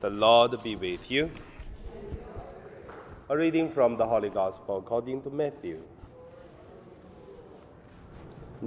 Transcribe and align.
The 0.00 0.10
Lord 0.10 0.62
be 0.62 0.76
with 0.76 1.10
you. 1.10 1.28
A 3.28 3.36
reading 3.36 3.68
from 3.68 3.96
the 3.96 4.06
Holy 4.06 4.30
Gospel 4.30 4.78
according 4.78 5.22
to 5.22 5.30
Matthew. 5.30 5.82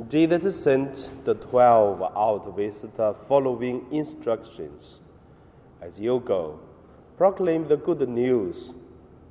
Jesus 0.09 0.61
sent 0.61 1.09
the 1.23 1.35
twelve 1.35 2.01
out 2.01 2.53
with 2.53 2.97
the 2.97 3.13
following 3.13 3.85
instructions 3.91 4.99
As 5.79 6.01
you 6.01 6.19
go, 6.19 6.59
proclaim 7.15 7.69
the 7.69 7.77
good 7.77 8.09
news. 8.09 8.75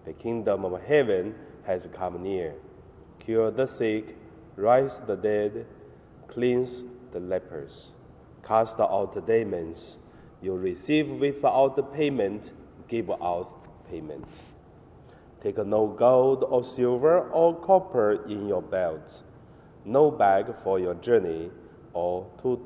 The 0.07 0.15
kingdom 0.15 0.65
of 0.65 0.83
heaven 0.83 1.35
has 1.65 1.87
come 1.93 2.23
near. 2.23 2.55
Cure 3.19 3.51
the 3.51 3.67
sick, 3.67 4.17
rise 4.57 5.01
the 5.01 5.17
dead, 5.17 5.67
cleanse 6.29 6.83
the 7.11 7.21
lepers, 7.21 7.93
cast 8.43 8.81
out 8.81 9.13
the 9.13 9.21
demons. 9.21 9.99
You 10.43 10.57
receive 10.57 11.21
without 11.21 11.93
payment, 11.93 12.53
give 12.89 13.11
out 13.11 13.87
payment. 13.91 14.43
Take 15.41 15.59
no 15.59 15.87
gold 15.87 16.45
or 16.45 16.65
silver 16.65 17.29
or 17.31 17.59
copper 17.61 18.25
in 18.27 18.49
your 18.49 18.63
belt, 18.63 19.23
no 19.85 20.11
bag 20.11 20.55
for 20.55 20.79
your 20.79 20.95
journey, 20.95 21.51
or 21.93 22.27
two 22.41 22.61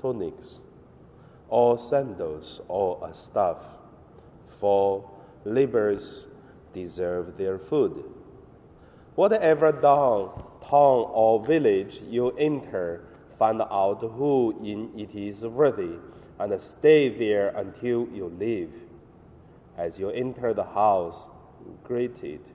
tunics, 0.00 0.60
or 1.48 1.78
sandals, 1.78 2.60
or 2.68 2.98
a 3.04 3.14
staff, 3.14 3.78
for 4.46 5.08
laborers 5.44 6.26
deserve 6.72 7.36
their 7.36 7.58
food. 7.58 8.04
Whatever 9.14 9.72
town, 9.72 10.42
town 10.60 11.06
or 11.12 11.44
village 11.44 12.00
you 12.08 12.30
enter, 12.38 13.04
find 13.38 13.60
out 13.60 14.00
who 14.00 14.56
in 14.62 14.90
it 14.98 15.14
is 15.14 15.44
worthy, 15.44 15.98
and 16.42 16.60
stay 16.60 17.08
there 17.08 17.50
until 17.50 18.08
you 18.12 18.26
leave. 18.26 18.74
As 19.76 20.00
you 20.00 20.10
enter 20.10 20.52
the 20.52 20.64
house, 20.64 21.28
greet 21.84 22.24
it. 22.24 22.50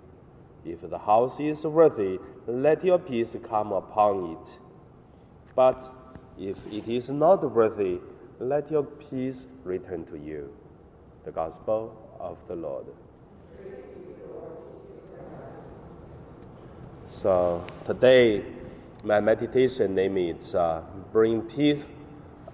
If 0.66 0.82
the 0.82 0.98
house 0.98 1.40
is 1.40 1.66
worthy, 1.66 2.20
let 2.46 2.84
your 2.84 3.00
peace 3.00 3.38
come 3.42 3.72
upon 3.72 4.36
it. 4.36 4.60
But 5.56 5.90
if 6.38 6.68
it 6.68 6.90
is 6.90 7.10
not 7.10 7.50
worthy, 7.50 8.02
let 8.40 8.70
your 8.70 8.84
peace 8.84 9.48
return 9.64 10.04
to 10.06 10.20
you. 10.20 10.54
The 11.24 11.32
Gospel 11.32 11.96
of 12.20 12.46
the 12.50 12.58
Lord. 12.58 12.88
So 17.06 17.66
today, 17.86 18.44
my 19.06 19.22
meditation 19.22 19.96
name 19.96 20.18
is 20.18 20.54
uh, 20.54 20.84
Bring 21.14 21.44
Peace, 21.44 21.90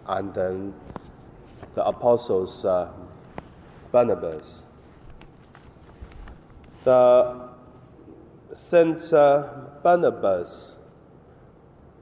and 0.05 0.31
then 0.35 0.75
the 1.75 1.85
apostles 1.85 2.65
uh, 2.65 2.91
Barnabas. 3.91 4.63
The 6.83 7.49
Saint 8.53 9.01
uh, 9.13 9.47
Barnabas 9.81 10.77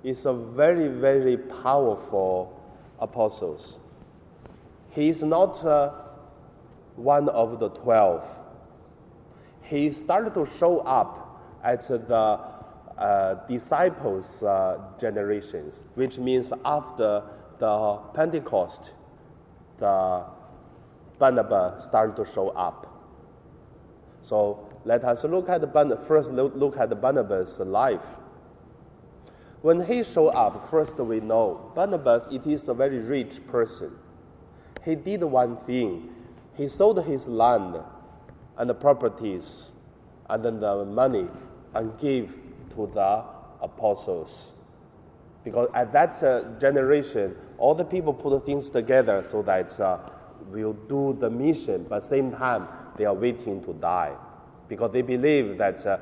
is 0.04 0.26
a 0.26 0.34
very, 0.34 0.88
very 0.88 1.38
powerful 1.38 2.60
apostles. 3.00 3.80
He 4.90 5.10
is 5.10 5.24
not 5.24 5.64
uh, 5.64 5.92
one 6.96 7.30
of 7.30 7.60
the 7.60 7.70
twelve. 7.70 8.42
He 9.62 9.92
started 9.92 10.34
to 10.34 10.46
show 10.46 10.80
up 10.80 11.42
at 11.64 11.82
the 11.88 12.40
uh, 12.98 13.34
disciples' 13.48 14.44
uh, 14.44 14.80
generations, 15.00 15.84
which 15.96 16.18
means 16.18 16.52
after 16.66 17.24
the 17.60 18.00
Pentecost, 18.14 18.96
the 19.82 20.24
Barnabas 21.20 21.86
started 21.86 22.16
to 22.16 22.26
show 22.26 22.50
up. 22.50 22.88
So 24.22 24.70
let 24.86 25.04
us 25.04 25.24
look 25.24 25.50
at 25.50 25.62
the 25.62 25.98
first 25.98 26.32
look 26.32 26.78
at 26.78 26.90
the 26.90 26.96
Barnabas' 26.96 27.60
life. 27.60 28.06
When 29.62 29.82
he 29.82 30.04
showed 30.04 30.30
up, 30.30 30.62
first 30.62 30.98
we 30.98 31.20
know 31.20 31.72
Barnabas 31.76 32.28
it 32.32 32.48
is 32.48 32.68
a 32.68 32.74
very 32.74 33.00
rich 33.00 33.46
person. 33.48 33.92
He 34.86 34.96
did 34.96 35.24
one 35.24 35.58
thing. 35.58 36.10
He 36.56 36.68
sold 36.68 37.04
his 37.06 37.28
land 37.28 37.78
and 38.58 38.70
the 38.70 38.74
properties 38.74 39.72
and 40.30 40.46
then 40.46 40.60
the 40.60 40.86
money 40.86 41.28
and 41.74 41.98
gave 42.00 42.40
to 42.76 42.90
the 42.94 43.24
apostles. 43.62 44.54
Because 45.44 45.70
at 45.74 45.92
that 45.94 46.22
uh, 46.24 46.44
generation, 46.60 47.36
all 47.58 47.74
the 47.74 47.86
people 47.86 48.14
put 48.14 48.46
things 48.46 48.70
together 48.70 49.24
so 49.24 49.42
that 49.44 49.80
uh, 49.80 49.98
we'll 50.50 50.74
do 50.74 51.14
the 51.14 51.30
mission, 51.30 51.86
but 51.90 52.06
same 52.06 52.32
time 52.32 52.68
they 52.98 53.06
are 53.06 53.14
waiting 53.14 53.64
to 53.64 53.74
die, 53.74 54.14
because 54.68 54.92
they 54.92 55.02
believe 55.02 55.58
that 55.58 55.86
uh, 55.86 55.98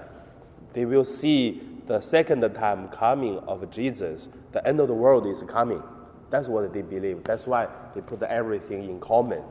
they 0.73 0.85
will 0.85 1.05
see 1.05 1.61
the 1.87 2.01
second 2.01 2.41
time 2.53 2.89
coming 2.89 3.39
of 3.39 3.69
Jesus. 3.71 4.29
The 4.51 4.65
end 4.67 4.79
of 4.79 4.87
the 4.87 4.93
world 4.93 5.25
is 5.25 5.41
coming. 5.43 5.81
That's 6.29 6.47
what 6.47 6.71
they 6.73 6.81
believe. 6.81 7.23
That's 7.23 7.47
why 7.47 7.67
they 7.95 8.01
put 8.01 8.21
everything 8.23 8.83
in 8.83 8.99
common. 8.99 9.41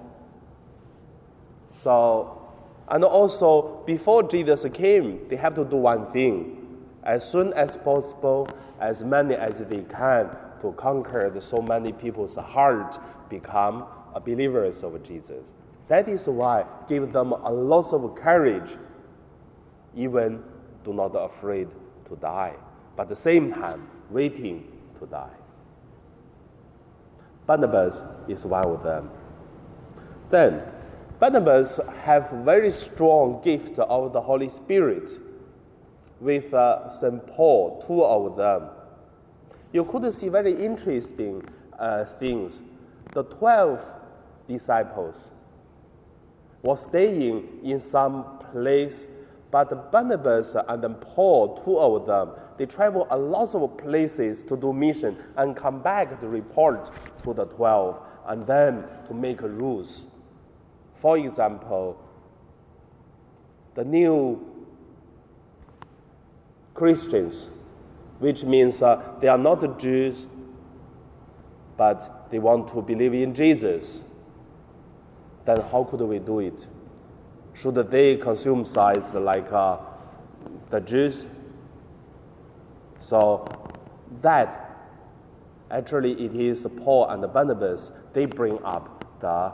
So 1.68 2.38
and 2.90 3.04
also, 3.04 3.82
before 3.84 4.22
Jesus 4.22 4.64
came, 4.72 5.28
they 5.28 5.36
have 5.36 5.54
to 5.56 5.64
do 5.64 5.76
one 5.76 6.10
thing 6.10 6.57
as 7.04 7.28
soon 7.28 7.52
as 7.54 7.76
possible, 7.76 8.48
as 8.80 9.04
many 9.04 9.34
as 9.34 9.58
they 9.58 9.82
can, 9.82 10.30
to 10.60 10.72
conquer 10.72 11.30
the 11.30 11.40
so 11.40 11.62
many 11.62 11.92
people's 11.92 12.36
heart, 12.36 12.98
become 13.28 13.86
believers 14.24 14.82
of 14.82 15.02
Jesus. 15.02 15.54
That 15.88 16.08
is 16.08 16.28
why 16.28 16.64
give 16.88 17.12
them 17.12 17.32
a 17.32 17.52
lot 17.52 17.92
of 17.92 18.14
courage, 18.14 18.76
even 19.94 20.42
do 20.84 20.92
not 20.92 21.14
afraid 21.14 21.68
to 22.06 22.16
die, 22.16 22.56
but 22.96 23.02
at 23.02 23.08
the 23.08 23.16
same 23.16 23.52
time 23.52 23.88
waiting 24.10 24.70
to 24.98 25.06
die. 25.06 25.34
Barnabas 27.46 28.04
is 28.28 28.44
one 28.44 28.66
of 28.66 28.82
them. 28.82 29.10
Then 30.30 30.62
Barnabas 31.18 31.80
have 32.02 32.30
very 32.44 32.70
strong 32.70 33.40
gift 33.42 33.78
of 33.78 34.12
the 34.12 34.20
Holy 34.20 34.48
Spirit 34.48 35.18
with 36.20 36.52
uh, 36.52 36.90
St. 36.90 37.26
Paul, 37.26 37.82
two 37.86 38.04
of 38.04 38.36
them. 38.36 38.70
You 39.72 39.84
could 39.84 40.12
see 40.12 40.28
very 40.28 40.52
interesting 40.52 41.42
uh, 41.78 42.04
things. 42.04 42.62
The 43.12 43.24
12 43.24 43.96
disciples 44.46 45.30
were 46.62 46.76
staying 46.76 47.60
in 47.62 47.78
some 47.78 48.38
place, 48.38 49.06
but 49.50 49.92
Barnabas 49.92 50.56
and 50.68 51.00
Paul, 51.00 51.56
two 51.64 51.78
of 51.78 52.06
them, 52.06 52.32
they 52.56 52.66
travel 52.66 53.06
a 53.10 53.16
lot 53.16 53.54
of 53.54 53.76
places 53.76 54.42
to 54.44 54.56
do 54.56 54.72
mission 54.72 55.16
and 55.36 55.56
come 55.56 55.80
back 55.80 56.18
to 56.20 56.26
report 56.26 56.90
to 57.22 57.32
the 57.32 57.46
12 57.46 58.02
and 58.26 58.46
then 58.46 58.84
to 59.06 59.14
make 59.14 59.40
rules. 59.40 60.08
For 60.94 61.16
example, 61.16 62.02
the 63.74 63.84
new 63.84 64.57
Christians, 66.78 67.50
which 68.20 68.44
means 68.44 68.80
uh, 68.82 69.02
they 69.20 69.26
are 69.26 69.36
not 69.36 69.80
Jews, 69.80 70.28
but 71.76 72.30
they 72.30 72.38
want 72.38 72.68
to 72.68 72.80
believe 72.82 73.14
in 73.14 73.34
Jesus, 73.34 74.04
then 75.44 75.60
how 75.72 75.82
could 75.82 76.00
we 76.00 76.20
do 76.20 76.38
it? 76.38 76.68
Should 77.52 77.74
they 77.90 78.16
circumcise 78.20 79.12
like 79.12 79.50
uh, 79.52 79.78
the 80.70 80.80
Jews? 80.80 81.26
So 83.00 83.48
that 84.22 84.68
actually 85.70 86.12
it 86.12 86.34
is 86.34 86.64
Paul 86.84 87.08
and 87.08 87.32
Barnabas, 87.32 87.90
they 88.12 88.26
bring 88.26 88.62
up 88.62 89.20
the 89.20 89.52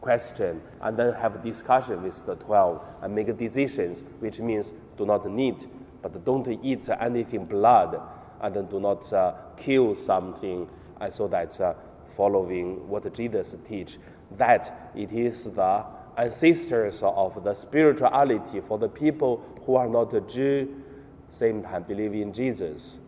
question 0.00 0.62
and 0.80 0.96
then 0.96 1.12
have 1.14 1.34
a 1.34 1.38
discussion 1.38 2.02
with 2.02 2.24
the 2.24 2.36
12 2.36 2.84
and 3.02 3.14
make 3.14 3.36
decisions, 3.36 4.04
which 4.20 4.38
means 4.38 4.72
do 4.96 5.04
not 5.04 5.28
need, 5.28 5.66
but 6.02 6.24
don't 6.24 6.48
eat 6.62 6.88
anything 7.00 7.44
blood 7.44 8.00
and 8.40 8.70
do 8.70 8.80
not 8.80 9.12
uh, 9.12 9.34
kill 9.56 9.94
something, 9.94 10.68
and 11.00 11.12
so 11.12 11.28
that 11.28 11.60
uh, 11.60 11.74
following 12.04 12.88
what 12.88 13.12
Jesus 13.12 13.56
teach, 13.66 13.98
that 14.36 14.90
it 14.94 15.12
is 15.12 15.44
the 15.44 15.84
ancestors 16.16 17.02
of 17.02 17.42
the 17.44 17.54
spirituality 17.54 18.60
for 18.60 18.78
the 18.78 18.88
people 18.88 19.44
who 19.64 19.76
are 19.76 19.88
not 19.88 20.28
Jew, 20.28 20.82
same 21.30 21.62
time 21.62 21.82
believe 21.82 22.14
in 22.14 22.32
Jesus, 22.32 23.00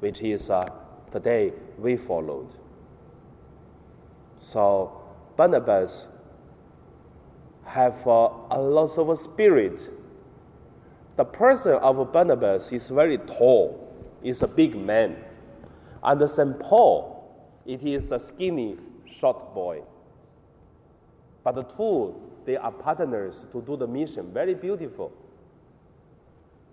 which 0.00 0.20
is 0.22 0.50
uh, 0.50 0.68
today 1.10 1.52
we 1.78 1.96
followed. 1.96 2.54
So 4.38 5.00
Barnabas 5.36 6.08
have 7.64 8.06
uh, 8.06 8.28
a 8.50 8.60
lot 8.60 8.98
of 8.98 9.18
spirit. 9.18 9.90
The 11.16 11.24
person 11.24 11.72
of 11.72 12.12
Barnabas 12.12 12.72
is 12.72 12.88
very 12.88 13.18
tall, 13.18 13.92
is 14.22 14.42
a 14.42 14.48
big 14.48 14.74
man. 14.76 15.16
And 16.02 16.28
St. 16.28 16.58
Paul, 16.58 17.22
it 17.66 17.82
is 17.82 18.10
a 18.12 18.18
skinny, 18.18 18.78
short 19.04 19.54
boy. 19.54 19.82
But 21.44 21.54
the 21.56 21.64
two, 21.64 22.14
they 22.44 22.56
are 22.56 22.72
partners 22.72 23.46
to 23.52 23.60
do 23.60 23.76
the 23.76 23.86
mission. 23.86 24.32
Very 24.32 24.54
beautiful. 24.54 25.12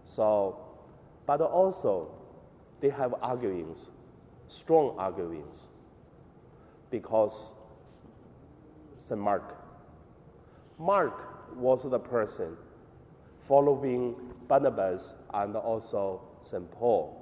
So, 0.03 0.57
but 1.25 1.41
also, 1.41 2.11
they 2.79 2.89
have 2.89 3.13
arguments, 3.21 3.91
strong 4.47 4.95
arguments, 4.97 5.69
because 6.89 7.51
St. 8.97 9.19
Mark. 9.19 9.55
Mark 10.79 11.55
was 11.55 11.83
the 11.83 11.99
person 11.99 12.55
following 13.39 14.15
Barnabas 14.47 15.13
and 15.33 15.55
also 15.55 16.21
St. 16.41 16.69
Paul. 16.71 17.15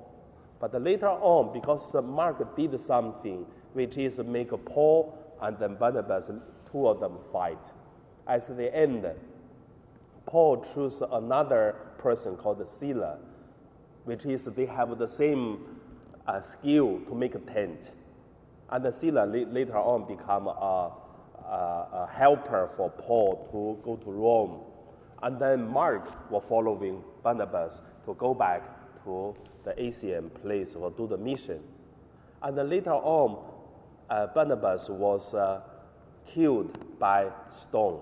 But 0.60 0.82
later 0.82 1.10
on, 1.10 1.54
because 1.54 1.96
Mark 2.04 2.56
did 2.56 2.80
something 2.80 3.46
which 3.74 3.98
is 3.98 4.20
make 4.20 4.50
Paul 4.66 5.18
and 5.42 5.58
then 5.60 5.76
Barnabas, 5.76 6.32
two 6.72 6.88
of 6.88 7.00
them 7.00 7.18
fight. 7.32 7.74
At 8.28 8.48
the 8.58 8.76
end, 8.76 9.08
Paul 10.26 10.62
chose 10.62 11.02
another 11.02 11.76
person 11.98 12.36
called 12.36 12.68
Sila, 12.68 13.18
which 14.06 14.26
is 14.26 14.46
they 14.46 14.66
have 14.66 14.98
the 14.98 15.08
same 15.08 15.60
uh, 16.26 16.42
skill 16.42 17.00
to 17.08 17.16
make 17.16 17.36
a 17.36 17.40
tent. 17.40 17.94
And 18.70 18.94
Silas 18.94 19.30
later 19.30 19.78
on 19.78 20.08
become 20.08 20.48
a, 20.48 20.92
a, 21.40 21.88
a 21.94 22.10
helper 22.12 22.68
for 22.68 22.90
Paul 22.90 23.48
to 23.52 23.82
go 23.86 23.96
to 23.96 24.12
Rome. 24.12 24.62
And 25.24 25.40
then 25.40 25.68
Mark 25.68 26.30
was 26.32 26.48
following 26.48 27.04
Barnabas 27.24 27.82
to 28.06 28.14
go 28.14 28.34
back 28.34 28.64
to 29.04 29.36
the 29.64 29.74
ACM 29.74 30.34
place 30.34 30.74
to 30.74 30.94
do 30.96 31.08
the 31.08 31.18
mission. 31.18 31.62
And 32.42 32.58
then 32.58 32.70
later 32.70 32.94
on, 32.94 33.44
uh, 34.10 34.28
Barnabas 34.28 34.90
was 34.90 35.34
uh, 35.34 35.62
killed 36.26 37.00
by 37.00 37.30
stone, 37.50 38.02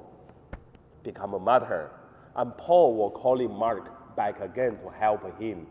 become 1.03 1.33
a 1.33 1.39
martyr. 1.39 1.91
And 2.35 2.55
Paul 2.57 2.95
was 2.95 3.13
calling 3.15 3.51
Mark 3.51 4.15
back 4.15 4.41
again 4.41 4.77
to 4.79 4.89
help 4.89 5.39
him. 5.39 5.67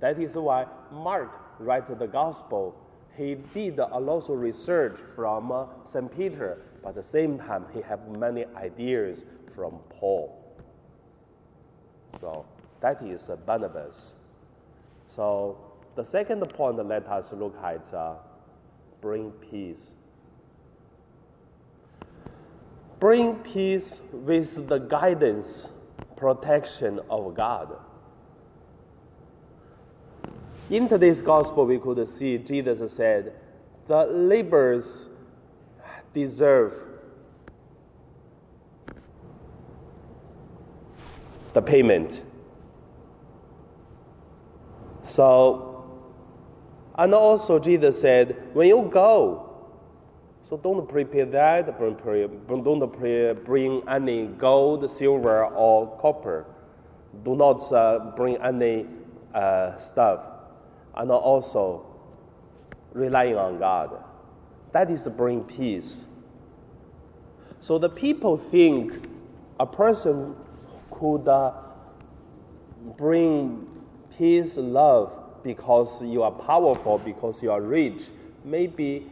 That 0.00 0.18
is 0.18 0.36
why 0.36 0.66
Mark 0.90 1.30
write 1.58 1.86
the 1.98 2.06
gospel. 2.06 2.74
He 3.16 3.34
did 3.52 3.78
a 3.78 3.98
lot 3.98 4.28
of 4.28 4.38
research 4.38 4.98
from 4.98 5.50
uh, 5.50 5.66
St. 5.84 6.14
Peter, 6.16 6.62
but 6.82 6.90
at 6.90 6.94
the 6.94 7.02
same 7.02 7.38
time, 7.38 7.66
he 7.74 7.82
have 7.82 8.08
many 8.08 8.44
ideas 8.56 9.26
from 9.48 9.80
Paul. 9.90 10.47
So 12.16 12.46
that 12.80 13.02
is 13.02 13.30
Barnabas. 13.44 14.14
So 15.06 15.58
the 15.94 16.04
second 16.04 16.40
point, 16.50 16.84
let 16.86 17.06
us 17.08 17.32
look 17.32 17.56
at 17.62 17.92
uh, 17.92 18.14
bring 19.00 19.30
peace. 19.32 19.94
Bring 23.00 23.36
peace 23.36 24.00
with 24.12 24.68
the 24.68 24.78
guidance, 24.78 25.70
protection 26.16 27.00
of 27.08 27.34
God. 27.34 27.76
In 30.70 30.88
today's 30.88 31.22
gospel, 31.22 31.64
we 31.64 31.78
could 31.78 32.06
see 32.06 32.38
Jesus 32.38 32.92
said, 32.92 33.32
The 33.86 34.04
laborers 34.06 35.08
deserve 36.12 36.84
the 41.52 41.62
payment. 41.62 42.22
So, 45.02 45.84
and 46.96 47.14
also 47.14 47.58
Jesus 47.58 48.00
said, 48.00 48.36
when 48.52 48.68
you 48.68 48.88
go, 48.92 49.44
so 50.42 50.56
don't 50.56 50.88
prepare 50.88 51.26
that, 51.26 51.78
don't 51.78 53.44
bring 53.44 53.86
any 53.88 54.26
gold, 54.26 54.88
silver, 54.90 55.44
or 55.46 55.98
copper. 55.98 56.46
Do 57.24 57.36
not 57.36 57.70
uh, 57.72 58.12
bring 58.16 58.36
any 58.38 58.86
uh, 59.34 59.76
stuff. 59.76 60.24
And 60.94 61.10
also 61.10 61.84
relying 62.92 63.36
on 63.36 63.58
God. 63.58 64.04
That 64.72 64.90
is 64.90 65.06
bring 65.08 65.44
peace. 65.44 66.04
So 67.60 67.78
the 67.78 67.88
people 67.88 68.36
think 68.36 69.08
a 69.60 69.66
person 69.66 70.34
could 70.98 71.28
uh, 71.28 71.52
bring 72.96 73.66
peace, 74.16 74.56
love, 74.56 75.42
because 75.42 76.02
you 76.02 76.22
are 76.22 76.32
powerful, 76.32 76.98
because 76.98 77.42
you 77.42 77.50
are 77.52 77.60
rich. 77.60 78.10
Maybe 78.44 79.10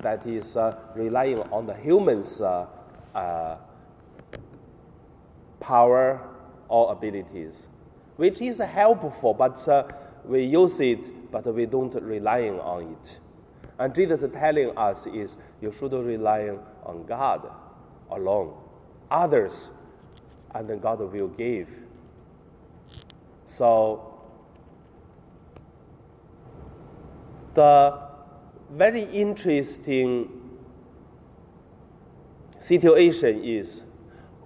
that 0.00 0.26
is 0.26 0.56
uh, 0.56 0.78
relying 0.94 1.40
on 1.50 1.66
the 1.66 1.74
human's 1.74 2.40
uh, 2.40 2.66
uh, 3.14 3.56
power 5.60 6.20
or 6.68 6.92
abilities, 6.92 7.68
which 8.16 8.42
is 8.42 8.58
helpful, 8.58 9.32
but 9.32 9.66
uh, 9.68 9.84
we 10.24 10.42
use 10.42 10.80
it, 10.80 11.10
but 11.30 11.46
we 11.54 11.66
don't 11.66 11.94
rely 11.94 12.48
on 12.48 12.96
it. 13.00 13.20
And 13.78 13.94
Jesus 13.94 14.22
is 14.22 14.32
telling 14.32 14.76
us 14.76 15.06
is 15.06 15.38
you 15.60 15.72
should 15.72 15.92
rely 15.92 16.56
on 16.84 17.04
God 17.06 17.50
alone. 18.10 18.54
Others 19.10 19.72
and 20.54 20.68
then 20.68 20.78
God 20.78 21.00
will 21.00 21.28
give. 21.28 21.68
So, 23.44 24.14
the 27.54 28.00
very 28.70 29.02
interesting 29.02 30.40
situation 32.58 33.44
is 33.44 33.82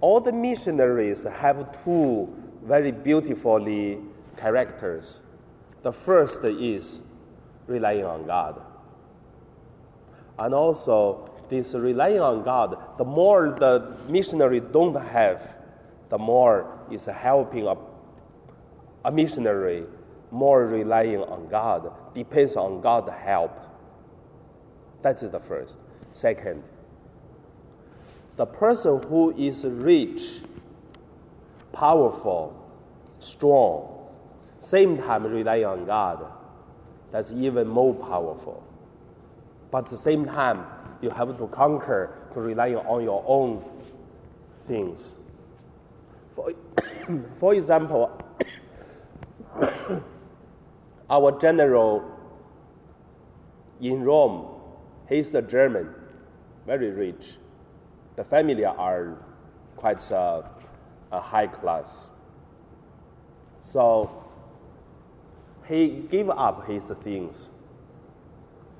all 0.01 0.19
the 0.19 0.31
missionaries 0.31 1.23
have 1.23 1.83
two 1.83 2.33
very 2.63 2.91
beautifully 2.91 3.99
characters. 4.37 5.21
The 5.81 5.93
first 5.93 6.43
is 6.43 7.01
relying 7.67 8.05
on 8.05 8.25
God. 8.25 8.61
And 10.37 10.53
also, 10.53 11.29
this 11.49 11.73
relying 11.73 12.19
on 12.19 12.43
God, 12.43 12.97
the 12.97 13.05
more 13.05 13.55
the 13.59 13.97
missionary 14.07 14.59
don't 14.59 14.95
have, 14.95 15.55
the 16.09 16.17
more 16.17 16.79
is 16.91 17.05
helping 17.05 17.67
a, 17.67 17.77
a 19.05 19.11
missionary, 19.11 19.85
more 20.31 20.65
relying 20.65 21.17
on 21.21 21.47
God, 21.47 21.91
depends 22.13 22.55
on 22.55 22.81
God's 22.81 23.11
help. 23.11 23.57
That's 25.01 25.21
the 25.21 25.39
first. 25.39 25.79
Second, 26.11 26.63
the 28.35 28.45
person 28.45 29.01
who 29.03 29.31
is 29.37 29.65
rich, 29.65 30.39
powerful, 31.71 32.55
strong, 33.19 34.07
same 34.59 34.97
time 34.97 35.25
relying 35.25 35.65
on 35.65 35.85
God, 35.85 36.25
that's 37.11 37.31
even 37.31 37.67
more 37.67 37.93
powerful. 37.93 38.63
But 39.71 39.85
at 39.85 39.91
the 39.91 39.97
same 39.97 40.25
time, 40.25 40.65
you 41.01 41.09
have 41.09 41.37
to 41.37 41.47
conquer 41.47 42.17
to 42.33 42.41
rely 42.41 42.73
on 42.73 43.03
your 43.03 43.23
own 43.25 43.63
things. 44.61 45.15
For, 46.39 46.53
for 47.35 47.53
example, 47.53 48.17
our 51.09 51.37
general 51.37 52.17
in 53.81 54.03
Rome, 54.03 54.47
he's 55.09 55.35
a 55.35 55.41
German, 55.41 55.93
very 56.65 56.91
rich. 56.91 57.37
The 58.15 58.23
family 58.23 58.63
are 58.63 59.17
quite 59.75 60.09
a 60.11 60.45
high 61.11 61.47
class. 61.47 62.09
So 63.59 64.23
he 65.67 65.89
gave 65.89 66.29
up 66.29 66.67
his 66.67 66.89
things 67.03 67.49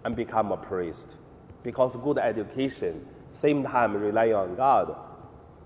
and 0.06 0.16
become 0.16 0.54
a 0.54 0.58
priest 0.58 1.18
because 1.64 1.98
good 1.98 2.20
education, 2.20 3.06
same 3.34 3.64
time 3.64 3.96
relying 3.98 4.34
on 4.34 4.56
God 4.56 4.96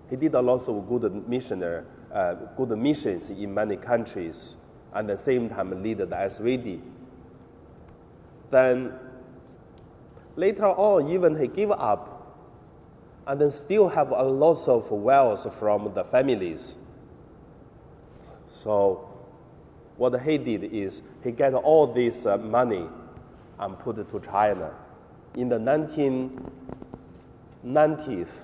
he 0.10 0.15
did 0.15 0.33
a 0.36 0.41
lot 0.41 0.67
of 0.67 0.88
good 0.88 1.27
missionary, 1.27 1.83
uh, 2.12 2.33
good 2.55 2.77
missions 2.77 3.29
in 3.29 3.53
many 3.53 3.77
countries, 3.77 4.55
and 4.93 5.10
at 5.10 5.17
the 5.17 5.22
same 5.22 5.50
time 5.50 5.81
lead 5.81 6.00
the 6.00 6.07
SVD. 6.07 6.81
Then 8.50 8.93
later 10.36 10.67
on, 10.67 11.10
even 11.10 11.39
he 11.39 11.48
gave 11.48 11.72
up, 11.72 12.10
and 13.25 13.39
then 13.39 13.51
still 13.51 13.88
have 13.89 14.12
a 14.12 14.24
lot 14.24 14.67
of 14.67 14.91
wealth 14.91 15.53
from 15.57 15.93
the 15.93 16.03
families. 16.03 16.75
So 18.51 19.10
what 19.98 20.22
he 20.22 20.38
did 20.38 20.65
is 20.65 21.01
he 21.24 21.31
get 21.31 21.53
all 21.53 21.88
this 21.88 22.25
uh, 22.25 22.38
money 22.38 22.88
and 23.60 23.79
put 23.79 23.98
it 23.98 24.10
to 24.10 24.19
China. 24.19 24.74
In 25.36 25.48
the 25.50 25.57
1990s, 25.57 28.43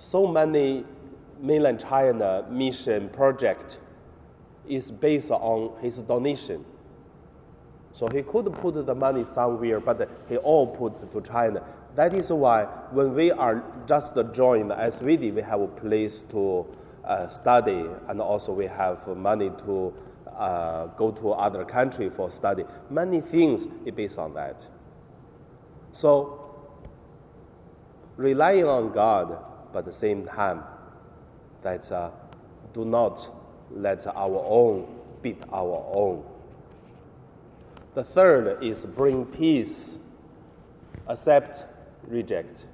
so 0.00 0.26
many 0.26 0.82
mainland 1.38 1.78
China 1.78 2.42
mission 2.48 3.10
project 3.10 3.78
is 4.66 4.90
based 4.90 5.30
on 5.30 5.78
his 5.82 6.00
donation. 6.00 6.64
So 7.92 8.08
he 8.08 8.22
could 8.22 8.50
put 8.54 8.86
the 8.86 8.94
money 8.94 9.26
somewhere, 9.26 9.78
but 9.78 10.08
he 10.26 10.38
all 10.38 10.66
puts 10.66 11.02
to 11.02 11.20
China. 11.20 11.62
That 11.96 12.14
is 12.14 12.32
why 12.32 12.64
when 12.92 13.14
we 13.14 13.30
are 13.30 13.62
just 13.86 14.16
joined 14.32 14.72
as 14.72 15.00
SVD, 15.00 15.34
we 15.34 15.42
have 15.42 15.60
a 15.60 15.68
place 15.68 16.22
to 16.30 16.66
uh, 17.04 17.28
study 17.28 17.84
and 18.08 18.22
also 18.22 18.52
we 18.54 18.68
have 18.68 19.06
money 19.06 19.50
to 19.66 19.92
uh, 20.34 20.86
go 20.96 21.10
to 21.10 21.32
other 21.32 21.66
country 21.66 22.08
for 22.08 22.30
study. 22.30 22.64
Many 22.88 23.20
things 23.20 23.68
is 23.84 23.92
based 23.94 24.18
on 24.18 24.32
that. 24.32 24.66
So 25.92 26.40
relying 28.16 28.64
on 28.64 28.92
God, 28.92 29.49
but 29.72 29.80
at 29.80 29.84
the 29.86 29.92
same 29.92 30.26
time, 30.26 30.62
that 31.62 31.90
uh, 31.92 32.10
do 32.72 32.84
not 32.84 33.28
let 33.70 34.06
our 34.06 34.44
own 34.46 34.86
beat 35.22 35.38
our 35.52 35.84
own. 35.92 36.24
The 37.94 38.04
third 38.04 38.62
is 38.62 38.86
bring 38.86 39.26
peace, 39.26 40.00
accept, 41.06 41.66
reject. 42.06 42.66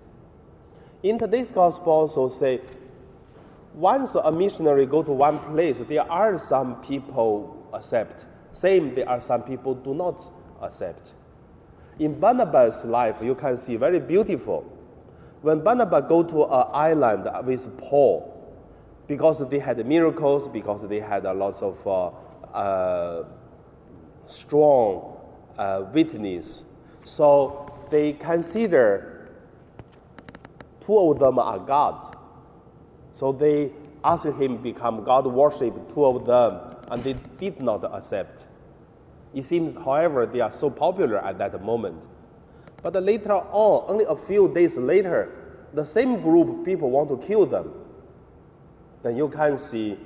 In 1.03 1.19
today's 1.19 1.51
gospel 1.51 1.93
also 1.93 2.29
say, 2.29 2.61
once 3.75 4.15
a 4.15 4.33
missionary 4.33 4.87
go 4.87 5.03
to 5.03 5.13
one 5.13 5.39
place, 5.39 5.79
there 5.79 6.11
are 6.11 6.39
some 6.39 6.81
people 6.83 7.69
accept. 7.73 8.27
Same, 8.53 8.95
there 8.95 9.09
are 9.09 9.21
some 9.21 9.43
people 9.43 9.75
do 9.75 9.95
not 9.95 10.31
accept. 10.63 11.15
In 11.99 12.19
Barnabas' 12.19 12.85
life, 12.85 13.19
you 13.23 13.35
can 13.35 13.57
see 13.57 13.77
very 13.77 14.01
beautiful. 14.01 14.71
When 15.43 15.61
Barnabas 15.61 16.05
go 16.09 16.23
to 16.23 16.45
an 16.45 16.67
island 16.73 17.47
with 17.47 17.79
Paul, 17.79 18.33
because 19.07 19.47
they 19.49 19.59
had 19.59 19.85
miracles, 19.87 20.49
because 20.49 20.87
they 20.89 21.01
had 21.01 21.25
a 21.25 21.33
lot 21.33 21.63
of 21.63 21.87
uh, 21.87 22.57
uh, 22.57 23.25
strong 24.27 25.17
uh, 25.57 25.85
witness. 25.93 26.65
So 27.05 27.73
they 27.91 28.15
consider 28.15 29.31
two 30.85 30.99
of 30.99 31.19
them 31.19 31.39
are 31.39 31.59
gods. 31.59 32.11
So 33.13 33.33
they 33.33 33.73
asked 34.05 34.27
him 34.27 34.57
become 34.59 35.05
God 35.05 35.27
worship 35.27 35.93
two 35.93 36.05
of 36.05 36.27
them, 36.27 36.61
and 36.89 37.03
they 37.05 37.15
did 37.39 37.61
not 37.61 37.85
accept. 37.85 38.47
It 39.35 39.43
seems, 39.43 39.77
however, 39.77 40.27
they 40.27 40.41
are 40.41 40.53
so 40.53 40.71
popular 40.71 41.19
at 41.19 41.39
that 41.39 41.63
moment. 41.63 42.07
But 42.87 43.03
later 43.03 43.33
on, 43.33 43.85
only 43.89 44.05
a 44.05 44.15
few 44.15 44.55
days 44.55 44.79
later, 44.79 45.33
the 45.75 45.85
same 45.85 46.23
group 46.23 46.65
people 46.65 46.89
want 46.89 47.09
to 47.09 47.19
kill 47.19 47.45
them. 47.45 47.73
Then 49.03 49.17
you 49.17 49.29
can 49.29 49.57
see 49.57 49.99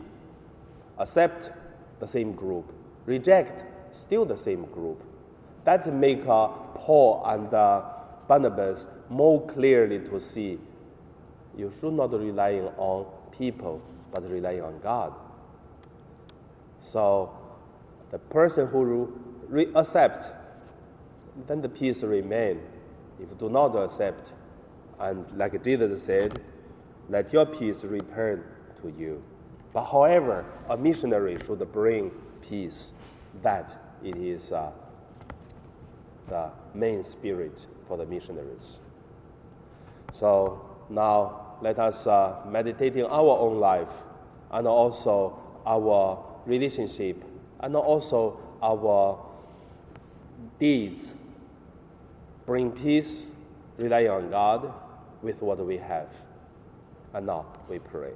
accept 0.98 1.50
the 1.98 2.06
same 2.06 2.32
group, 2.32 2.72
reject 3.04 3.66
still 3.92 4.24
the 4.24 4.38
same 4.38 4.64
group. 4.64 5.02
That 5.64 5.92
make 5.92 6.26
uh, 6.26 6.48
Paul 6.72 7.22
and 7.26 7.52
uh, 7.52 7.82
Barnabas 8.26 8.86
more 9.10 9.46
clearly 9.46 9.98
to 9.98 10.18
see 10.18 10.58
you 11.58 11.70
should 11.78 11.92
not 11.92 12.12
rely 12.12 12.60
on 12.78 13.04
people, 13.30 13.82
but 14.10 14.26
rely 14.30 14.58
on 14.60 14.80
God. 14.82 15.12
So 16.80 17.30
the 18.08 18.18
person 18.18 18.68
who 18.68 19.12
re- 19.50 19.68
accept, 19.74 20.30
then 21.46 21.60
the 21.60 21.68
peace 21.68 22.02
remain. 22.02 22.60
If 23.20 23.30
you 23.30 23.36
do 23.38 23.48
not 23.48 23.76
accept, 23.76 24.32
and 24.98 25.26
like 25.36 25.62
Jesus 25.62 26.02
said, 26.02 26.42
let 27.08 27.32
your 27.32 27.46
peace 27.46 27.84
return 27.84 28.44
to 28.82 28.88
you. 28.98 29.22
But 29.72 29.84
however, 29.84 30.44
a 30.68 30.76
missionary 30.76 31.38
should 31.44 31.60
bring 31.72 32.10
peace. 32.48 32.92
That 33.42 33.76
it 34.02 34.16
is 34.16 34.52
uh, 34.52 34.72
the 36.28 36.50
main 36.74 37.02
spirit 37.04 37.66
for 37.86 37.96
the 37.96 38.06
missionaries. 38.06 38.80
So 40.12 40.64
now 40.88 41.56
let 41.60 41.78
us 41.78 42.06
uh, 42.06 42.40
meditate 42.48 42.96
in 42.96 43.04
our 43.04 43.38
own 43.38 43.60
life 43.60 44.02
and 44.50 44.66
also 44.66 45.38
our 45.66 46.24
relationship 46.46 47.22
and 47.60 47.76
also 47.76 48.40
our 48.62 49.29
deeds. 50.60 51.14
Bring 52.46 52.70
peace, 52.70 53.26
rely 53.76 54.06
on 54.06 54.30
God 54.30 54.72
with 55.22 55.42
what 55.42 55.58
we 55.66 55.78
have. 55.78 56.14
And 57.12 57.26
now 57.26 57.46
we 57.68 57.80
pray. 57.80 58.12